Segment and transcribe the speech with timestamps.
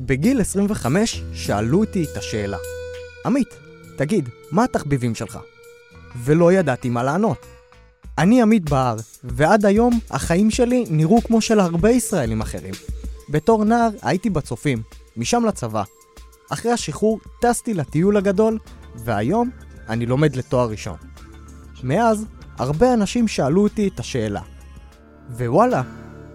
[0.00, 2.56] בגיל 25 שאלו אותי את השאלה,
[3.26, 3.48] עמית,
[3.96, 5.38] תגיד, מה התחביבים שלך?
[6.16, 7.46] ולא ידעתי מה לענות.
[8.18, 12.74] אני עמית בהר, ועד היום החיים שלי נראו כמו של הרבה ישראלים אחרים.
[13.28, 14.82] בתור נער הייתי בצופים,
[15.16, 15.82] משם לצבא.
[16.50, 18.58] אחרי השחרור טסתי לטיול הגדול,
[18.94, 19.50] והיום
[19.88, 20.96] אני לומד לתואר ראשון.
[21.82, 22.26] מאז,
[22.58, 24.40] הרבה אנשים שאלו אותי את השאלה.
[25.30, 25.82] ווואלה,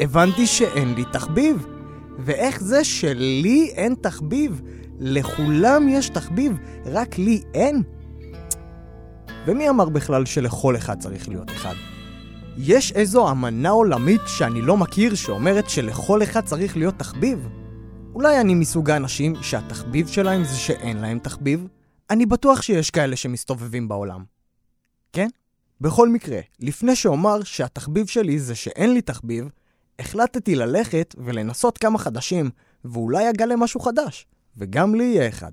[0.00, 1.77] הבנתי שאין לי תחביב.
[2.18, 4.62] ואיך זה שלי אין תחביב?
[5.00, 7.82] לכולם יש תחביב, רק לי אין?
[9.46, 11.74] ומי אמר בכלל שלכל אחד צריך להיות אחד?
[12.56, 17.48] יש איזו אמנה עולמית שאני לא מכיר שאומרת שלכל אחד צריך להיות תחביב?
[18.14, 21.66] אולי אני מסוג האנשים שהתחביב שלהם זה שאין להם תחביב?
[22.10, 24.24] אני בטוח שיש כאלה שמסתובבים בעולם.
[25.12, 25.28] כן?
[25.80, 29.48] בכל מקרה, לפני שאומר שהתחביב שלי זה שאין לי תחביב,
[29.98, 32.50] החלטתי ללכת ולנסות כמה חדשים,
[32.84, 35.50] ואולי אגלה משהו חדש, וגם לי יהיה אחד.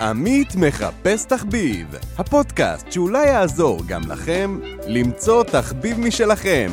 [0.00, 6.70] עמית מחפש תחביב, הפודקאסט שאולי יעזור גם לכם למצוא תחביב משלכם,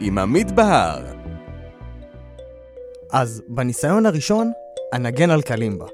[0.00, 1.04] עם עמית בהר.
[3.12, 4.52] אז בניסיון הראשון,
[4.94, 5.86] אנגן על קלימבה.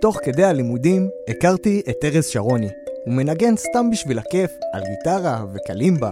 [0.00, 2.68] תוך כדי הלימודים הכרתי את ארז שרוני.
[3.04, 6.10] הוא מנגן סתם בשביל הכיף על גיטרה וקלימבה.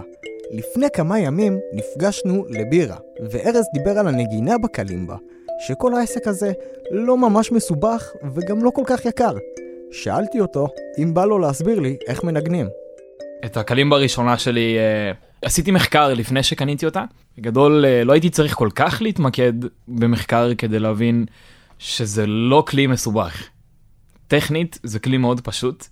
[0.51, 2.97] לפני כמה ימים נפגשנו לבירה,
[3.31, 5.15] וארז דיבר על הנגינה בקלימבה,
[5.67, 6.51] שכל העסק הזה
[6.91, 9.33] לא ממש מסובך וגם לא כל כך יקר.
[9.91, 12.67] שאלתי אותו אם בא לו להסביר לי איך מנגנים.
[13.45, 17.03] את הקלימבה הראשונה שלי אה, עשיתי מחקר לפני שקניתי אותה.
[17.37, 19.53] בגדול אה, לא הייתי צריך כל כך להתמקד
[19.87, 21.25] במחקר כדי להבין
[21.79, 23.43] שזה לא כלי מסובך.
[24.27, 25.85] טכנית זה כלי מאוד פשוט.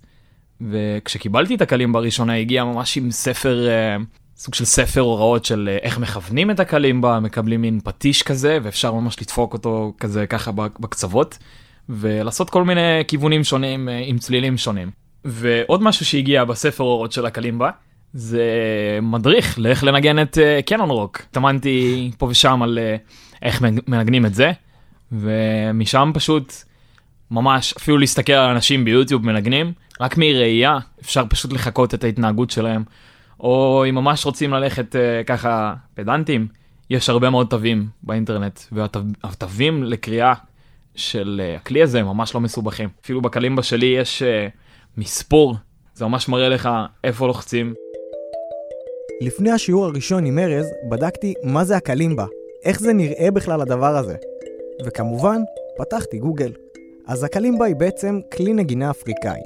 [0.60, 3.96] וכשקיבלתי את הקלימבה הראשונה הגיע ממש עם ספר אה,
[4.38, 8.92] סוג של ספר הוראות של אה, איך מכוונים את הקלימבה מקבלים מין פטיש כזה ואפשר
[8.92, 11.38] ממש לדפוק אותו כזה ככה בקצוות
[11.88, 14.90] ולעשות כל מיני כיוונים שונים אה, עם צלילים שונים.
[15.24, 17.70] ועוד משהו שהגיע בספר הוראות של הקלימבה
[18.12, 18.42] זה
[19.02, 21.22] מדריך לאיך לנגן את קנון רוק.
[21.30, 22.78] התאמנתי פה ושם על
[23.42, 24.52] איך מנגנים את זה
[25.12, 26.52] ומשם פשוט
[27.30, 32.82] ממש אפילו להסתכל על אנשים ביוטיוב מנגנים רק מראייה אפשר פשוט לחקות את ההתנהגות שלהם.
[33.40, 36.48] או אם ממש רוצים ללכת uh, ככה פדנטים,
[36.90, 40.32] יש הרבה מאוד תווים באינטרנט, והתווים לקריאה
[40.94, 42.88] של uh, הכלי הזה ממש לא מסובכים.
[43.04, 44.50] אפילו בקלימבה שלי יש uh,
[44.96, 45.56] מספור,
[45.94, 46.68] זה ממש מראה לך
[47.04, 47.74] איפה לוחצים.
[49.20, 52.26] לפני השיעור הראשון עם ארז, בדקתי מה זה הקלימבה,
[52.64, 54.16] איך זה נראה בכלל הדבר הזה.
[54.86, 55.40] וכמובן,
[55.78, 56.52] פתחתי גוגל.
[57.06, 59.40] אז הקלימבה היא בעצם כלי נגינה אפריקאי,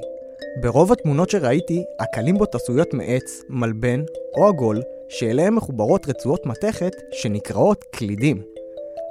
[0.61, 4.01] ברוב התמונות שראיתי, הקלימבות עשויות מעץ, מלבן
[4.37, 8.41] או עגול, שאליהם מחוברות רצועות מתכת שנקראות קלידים.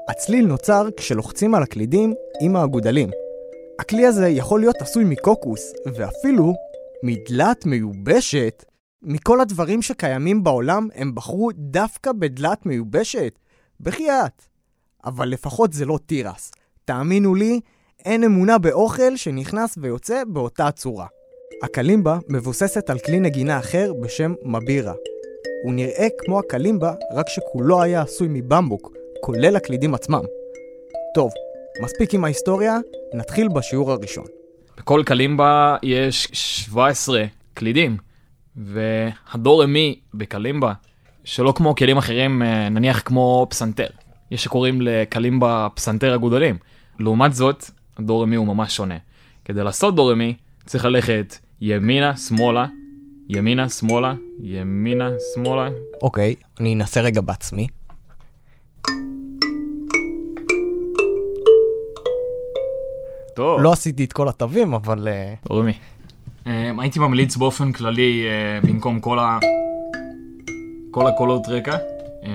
[0.08, 3.10] הצליל נוצר כשלוחצים על הקלידים עם האגודלים.
[3.78, 6.54] הכלי הזה יכול להיות עשוי מקוקוס, ואפילו
[7.02, 8.64] מדלת מיובשת.
[9.02, 13.38] מכל הדברים שקיימים בעולם, הם בחרו דווקא בדלת מיובשת.
[13.80, 14.42] בחייאת.
[15.04, 16.50] אבל לפחות זה לא תירס.
[16.84, 17.60] תאמינו לי,
[18.04, 21.06] אין אמונה באוכל שנכנס ויוצא באותה צורה.
[21.62, 24.92] הקלימבה מבוססת על כלי נגינה אחר בשם מבירה.
[25.64, 30.22] הוא נראה כמו הקלימבה, רק שכולו היה עשוי מבמבוק, כולל הקלידים עצמם.
[31.14, 31.30] טוב,
[31.82, 32.78] מספיק עם ההיסטוריה,
[33.14, 34.24] נתחיל בשיעור הראשון.
[34.78, 37.24] בכל קלימבה יש 17
[37.54, 37.96] קלידים,
[38.56, 40.72] והדור אמי בקלימבה,
[41.24, 43.88] שלא כמו כלים אחרים, אה, נניח כמו פסנתר.
[44.30, 46.56] יש שקוראים לקלימבה פסנתר אגודלים.
[46.98, 47.64] לעומת זאת,
[48.02, 48.96] הדור אמי הוא ממש שונה.
[49.44, 50.34] כדי לעשות דור אמי,
[50.66, 52.66] צריך ללכת ימינה, שמאלה,
[53.28, 55.68] ימינה, שמאלה, ימינה, שמאלה.
[56.02, 57.66] אוקיי, אני אנסה רגע בעצמי.
[63.34, 63.60] טוב.
[63.60, 65.08] לא עשיתי את כל התווים, אבל...
[65.48, 65.72] דורמי.
[66.46, 69.38] אה, הייתי ממליץ באופן כללי, אה, במקום כל ה...
[70.90, 71.76] כל הקולות רקע,
[72.24, 72.30] אה,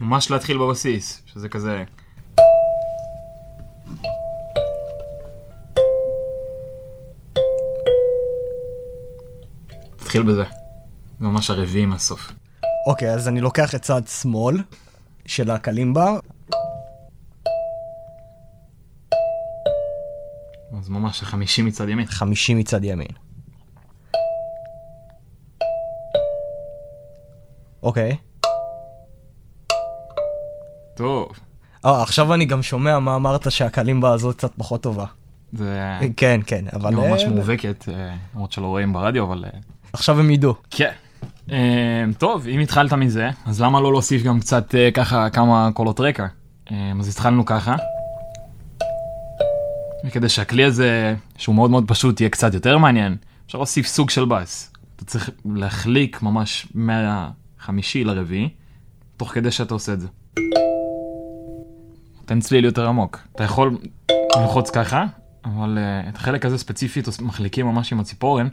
[0.00, 1.84] ממש להתחיל בבסיס, שזה כזה...
[10.18, 10.44] נתחיל בזה.
[11.20, 12.32] ממש הרביעי מהסוף.
[12.86, 14.62] אוקיי, אז אני לוקח את צד שמאל
[15.26, 16.18] של הקלימבה.
[20.78, 22.06] אז ממש חמישי מצד ימין.
[22.06, 23.08] חמישי מצד ימין.
[27.82, 28.16] אוקיי.
[30.94, 31.28] טוב.
[31.84, 35.06] אה, עכשיו אני גם שומע מה אמרת שהקלימבה הזאת קצת פחות טובה.
[35.56, 35.98] זה...
[36.16, 36.98] כן, כן, אבל...
[36.98, 39.44] היא ממש מובהקת, אה, למרות שלא רואים ברדיו, אבל...
[39.44, 39.58] אה,
[39.92, 40.54] עכשיו הם ידעו.
[40.70, 40.92] כן.
[42.18, 46.26] טוב, אם התחלת מזה, אז למה לא להוסיף גם קצת אה, ככה כמה קולות רקע?
[47.00, 47.76] אז התחלנו ככה.
[50.06, 53.16] וכדי שהכלי הזה, שהוא מאוד מאוד פשוט, יהיה קצת יותר מעניין,
[53.46, 54.72] אפשר להוסיף סוג של בס.
[54.96, 58.48] אתה צריך להחליק ממש מהחמישי לרביעי,
[59.16, 60.08] תוך כדי שאתה עושה את זה.
[62.20, 63.18] נותן צליל יותר עמוק.
[63.34, 63.78] אתה יכול
[64.36, 65.04] ללחוץ ככה,
[65.46, 68.48] אבל uh, את החלק הזה ספציפית מחליקים ממש עם הציפורן.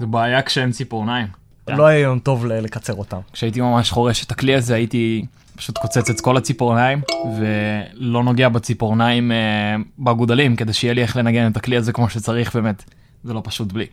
[0.00, 1.26] זה בעיה כשאין ציפורניים.
[1.68, 3.18] לא היה יום טוב לקצר אותם.
[3.32, 5.24] כשהייתי ממש חורש את הכלי הזה הייתי
[5.56, 7.00] פשוט קוצץ את כל הציפורניים
[7.38, 12.56] ולא נוגע בציפורניים אה, באגודלים כדי שיהיה לי איך לנגן את הכלי הזה כמו שצריך
[12.56, 12.84] באמת.
[13.24, 13.86] זה לא פשוט בלי.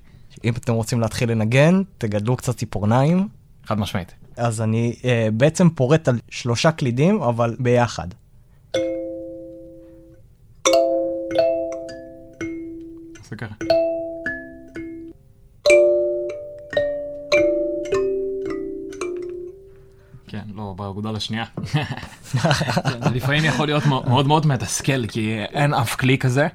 [0.43, 3.27] אם אתם רוצים להתחיל לנגן, תגדלו קצת ציפורניים.
[3.65, 4.13] חד משמעית.
[4.37, 8.07] אז אני אה, בעצם פורט על שלושה קלידים, אבל ביחד.
[13.33, 13.55] עושה ככה.
[20.27, 21.45] כן, לא, באגודל השנייה.
[23.03, 26.47] זה לפעמים יכול להיות מאוד מאוד מתסכל, כי אין אף כלי כזה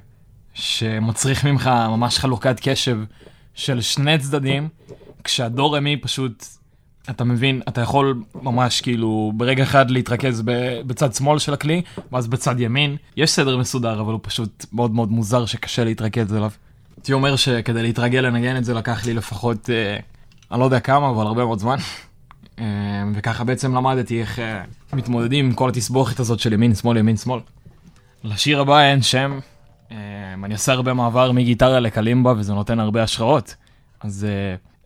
[0.53, 2.97] שמצריך ממך ממש חלוקת קשב
[3.53, 4.69] של שני צדדים,
[5.23, 6.45] כשהדור רמי פשוט,
[7.09, 10.43] אתה מבין, אתה יכול ממש כאילו ברגע אחד להתרכז
[10.87, 12.97] בצד שמאל של הכלי, ואז בצד ימין.
[13.17, 16.51] יש סדר מסודר, אבל הוא פשוט מאוד מאוד מוזר שקשה להתרכז אליו.
[16.99, 19.97] הייתי אומר שכדי להתרגל לנגן את זה לקח לי לפחות, אה,
[20.51, 21.75] אני לא יודע כמה, אבל הרבה מאוד זמן.
[22.59, 22.65] אה,
[23.13, 24.63] וככה בעצם למדתי איך אה,
[24.93, 27.39] מתמודדים עם כל התסבוכת הזאת של ימין שמאל ימין שמאל.
[28.23, 29.39] לשיר הבא אין שם,
[30.43, 33.55] אני עושה הרבה מעבר מגיטרה לקלימבה וזה נותן הרבה השראות.
[34.01, 34.27] אז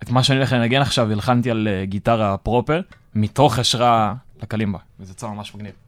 [0.04, 2.81] את מה שאני הולך לנגן עכשיו הלחנתי על גיטרה פרופר,
[3.15, 5.83] מתוך השראה לקלימבה, וזה יצא ממש מגניב.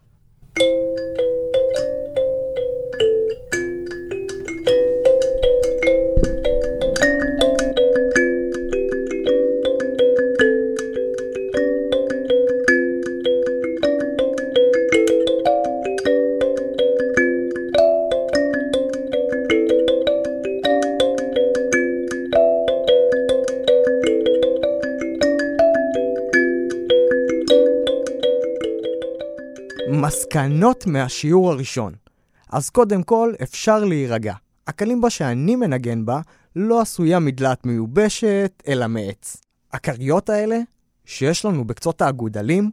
[30.36, 31.94] מסקנות מהשיעור הראשון.
[32.50, 34.34] אז קודם כל, אפשר להירגע.
[34.68, 36.22] הקלימבה שאני מנגן בה
[36.56, 39.38] לא עשויה מדלת מיובשת, אלא מעץ.
[39.74, 40.60] הכריות האלה,
[41.06, 42.72] שיש לנו בקצות האגודלים,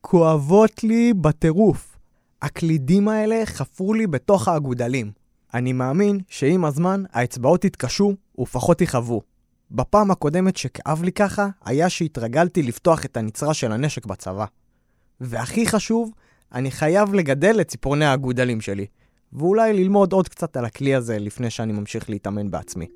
[0.00, 1.96] כואבות לי בטירוף.
[2.42, 5.10] הקלידים האלה חפרו לי בתוך האגודלים.
[5.54, 9.22] אני מאמין שעם הזמן האצבעות יתקשו ופחות יכאבו.
[9.70, 14.44] בפעם הקודמת שכאב לי ככה, היה שהתרגלתי לפתוח את הנצרה של הנשק בצבא.
[15.20, 16.10] והכי חשוב,
[16.54, 18.86] אני חייב לגדל את ציפורני האגודלים שלי,
[19.32, 22.86] ואולי ללמוד עוד קצת על הכלי הזה לפני שאני ממשיך להתאמן בעצמי.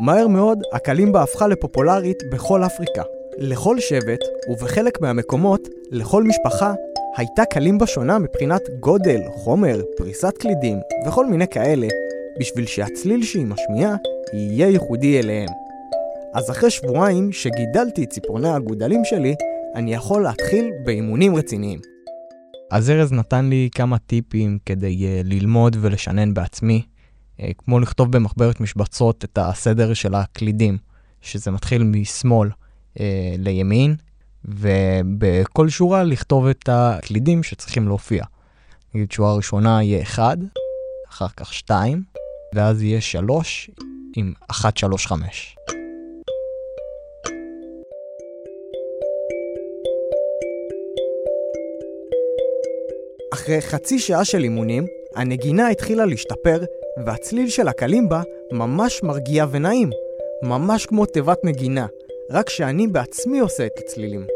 [0.00, 3.02] מהר מאוד, הקלימבה הפכה לפופולרית בכל אפריקה.
[3.38, 6.74] לכל שבט, ובחלק מהמקומות, לכל משפחה,
[7.16, 11.86] הייתה קלימבה שונה מבחינת גודל, חומר, פריסת קלידים וכל מיני כאלה,
[12.40, 13.96] בשביל שהצליל שהיא משמיעה
[14.32, 15.48] יהיה ייחודי אליהם.
[16.34, 19.34] אז אחרי שבועיים שגידלתי את ציפורני האגודלים שלי,
[19.74, 21.93] אני יכול להתחיל באימונים רציניים.
[22.74, 28.60] אז ארז נתן לי כמה טיפים כדי uh, ללמוד ולשנן בעצמי, uh, כמו לכתוב במחברת
[28.60, 30.78] משבצות את הסדר של הקלידים,
[31.20, 32.98] שזה מתחיל משמאל uh,
[33.38, 33.94] לימין,
[34.44, 38.24] ובכל שורה לכתוב את הקלידים שצריכים להופיע.
[38.94, 40.38] נגיד שורה ראשונה יהיה 1,
[41.08, 42.02] אחר כך 2,
[42.54, 43.70] ואז יהיה 3
[44.16, 45.56] עם 1, 3, 5.
[53.44, 54.86] אחרי חצי שעה של אימונים,
[55.16, 56.64] הנגינה התחילה להשתפר,
[57.06, 58.22] והצליל של הקלימבה
[58.52, 59.90] ממש מרגיע ונעים.
[60.42, 61.86] ממש כמו תיבת נגינה,
[62.30, 64.26] רק שאני בעצמי עושה את הצלילים.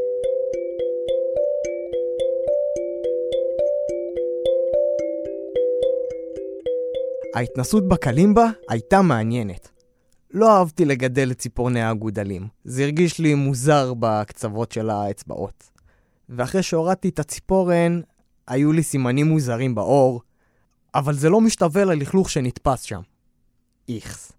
[7.34, 9.68] ההתנסות בקלימבה הייתה מעניינת.
[10.30, 12.46] לא אהבתי לגדל את ציפורני האגודלים.
[12.64, 15.64] זה הרגיש לי מוזר בקצוות של האצבעות.
[16.28, 18.00] ואחרי שהורדתי את הציפורן,
[18.48, 20.20] היו לי סימנים מוזרים בעור,
[20.94, 23.00] אבל זה לא משתווה ללכלוך שנתפס שם.
[23.88, 24.32] איכס.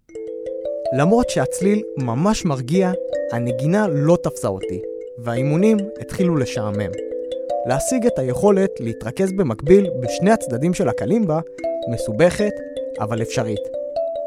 [0.97, 2.91] למרות שהצליל ממש מרגיע,
[3.31, 4.81] הנגינה לא תפסה אותי,
[5.23, 6.91] והאימונים התחילו לשעמם.
[7.65, 11.39] להשיג את היכולת להתרכז במקביל בשני הצדדים של הקלימבה
[11.93, 12.53] מסובכת,
[12.99, 13.61] אבל אפשרית,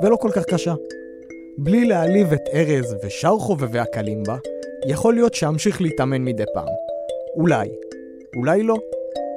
[0.03, 0.75] ולא כל כך קשה.
[1.59, 4.37] בלי להעליב את ארז ושאר חובבי הקלימבה,
[4.87, 6.69] יכול להיות שאמשיך להתאמן מדי פעם.
[7.37, 7.69] אולי,
[8.37, 8.77] אולי לא.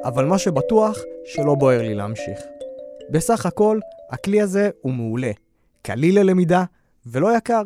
[0.06, 2.40] אבל מה שבטוח, שלא בוער לי להמשיך.
[3.12, 5.32] בסך הכל, הכלי הזה הוא מעולה.
[5.82, 6.64] קליל ללמידה
[7.06, 7.62] ולא יקר,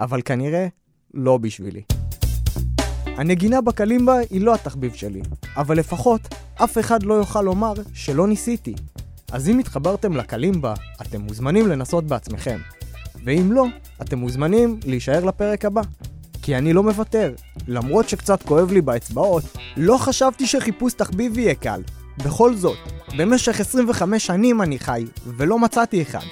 [0.00, 0.66] אבל כנראה
[1.14, 1.82] לא בשבילי.
[3.06, 5.22] הנגינה בקלימבה היא לא התחביב שלי,
[5.56, 6.20] אבל לפחות
[6.54, 8.74] אף אחד לא יוכל לומר שלא ניסיתי.
[9.32, 12.58] אז אם התחברתם לקלימבה, אתם מוזמנים לנסות בעצמכם.
[13.24, 13.66] ואם לא,
[14.02, 15.82] אתם מוזמנים להישאר לפרק הבא.
[16.48, 17.34] כי אני לא מוותר.
[17.66, 19.42] למרות שקצת כואב לי באצבעות,
[19.76, 21.82] לא חשבתי שחיפוש תחביב יהיה קל.
[22.24, 22.78] בכל זאת,
[23.18, 26.24] במשך 25 שנים אני חי, ולא מצאתי אחד.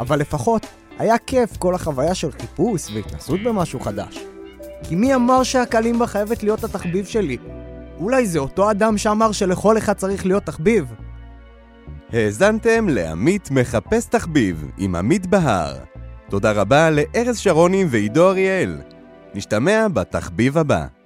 [0.00, 0.66] אבל לפחות,
[0.98, 4.18] היה כיף כל החוויה של חיפוש והתנסות במשהו חדש.
[4.88, 7.36] כי מי אמר שהקלימבה חייבת להיות התחביב שלי?
[8.00, 10.92] אולי זה אותו אדם שאמר שלכל אחד צריך להיות תחביב?
[12.12, 15.76] האזנתם לעמית מחפש תחביב עם עמית בהר.
[16.30, 18.91] תודה רבה לארז שרוני ועידו אריאל.
[19.34, 21.01] נשתמע בתחביב הבא.